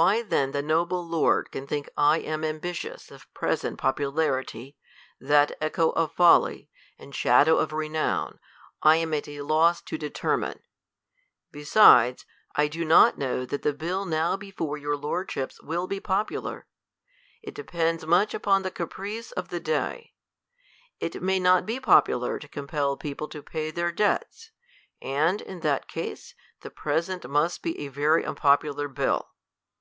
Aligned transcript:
Why 0.00 0.22
then 0.22 0.52
the 0.52 0.62
noble 0.62 1.06
lord 1.06 1.50
can 1.52 1.66
think 1.66 1.90
I 1.98 2.18
am 2.20 2.44
ambitious 2.46 3.10
of 3.10 3.26
present 3.34 3.76
popularity, 3.76 4.78
that 5.20 5.52
echo 5.60 5.90
of 5.90 6.12
folly, 6.14 6.70
and 6.98 7.14
shadow 7.14 7.58
of 7.58 7.74
renown, 7.74 8.38
I 8.82 8.96
am 8.96 9.12
at 9.12 9.28
a 9.28 9.42
loss 9.42 9.82
to 9.82 9.98
determine. 9.98 10.60
Besides, 11.50 12.24
I 12.56 12.68
do 12.68 12.86
not 12.86 13.18
knov/ 13.18 13.50
that 13.50 13.60
the 13.60 13.74
bill 13.74 14.06
now 14.06 14.34
before 14.34 14.78
your 14.78 14.96
lordships 14.96 15.60
will, 15.60 15.86
be 15.86 16.00
popular. 16.00 16.66
It 17.42 17.52
depends 17.54 18.06
much 18.06 18.32
upon 18.32 18.62
the 18.62 18.70
caprice 18.70 19.30
of 19.32 19.50
the 19.50 19.60
day. 19.60 20.14
It 21.00 21.22
may 21.22 21.38
not 21.38 21.66
be 21.66 21.78
popular 21.78 22.38
to 22.38 22.48
compel 22.48 22.96
people 22.96 23.28
to 23.28 23.42
pay 23.42 23.70
their 23.70 23.92
debts; 23.92 24.52
and, 25.02 25.42
in 25.42 25.60
that 25.60 25.86
case^ 25.86 26.32
the 26.62 26.70
present 26.70 27.28
must 27.28 27.60
be 27.62 27.78
a 27.78 27.88
very 27.88 28.24
unpopular 28.24 28.88
bill. 28.88 29.28